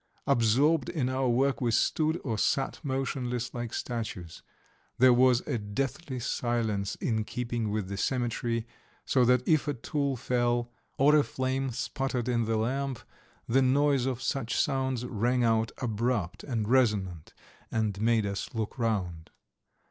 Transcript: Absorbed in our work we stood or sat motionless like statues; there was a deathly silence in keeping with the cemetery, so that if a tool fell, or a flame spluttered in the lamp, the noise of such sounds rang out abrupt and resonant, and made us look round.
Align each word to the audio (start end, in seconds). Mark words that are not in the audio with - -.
Absorbed 0.25 0.89
in 0.89 1.09
our 1.09 1.29
work 1.29 1.61
we 1.61 1.69
stood 1.69 2.19
or 2.23 2.35
sat 2.35 2.79
motionless 2.83 3.53
like 3.53 3.71
statues; 3.71 4.41
there 4.97 5.13
was 5.13 5.41
a 5.41 5.59
deathly 5.59 6.19
silence 6.19 6.95
in 6.95 7.23
keeping 7.23 7.69
with 7.69 7.87
the 7.87 7.97
cemetery, 7.97 8.65
so 9.05 9.23
that 9.23 9.47
if 9.47 9.67
a 9.67 9.75
tool 9.75 10.15
fell, 10.17 10.71
or 10.97 11.15
a 11.15 11.23
flame 11.23 11.69
spluttered 11.69 12.27
in 12.27 12.45
the 12.45 12.57
lamp, 12.57 13.01
the 13.47 13.61
noise 13.61 14.07
of 14.07 14.23
such 14.23 14.59
sounds 14.59 15.05
rang 15.05 15.43
out 15.43 15.71
abrupt 15.77 16.43
and 16.43 16.67
resonant, 16.67 17.35
and 17.71 18.01
made 18.01 18.25
us 18.25 18.55
look 18.55 18.79
round. 18.79 19.29